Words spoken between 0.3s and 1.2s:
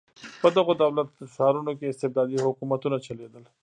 په دغو دولت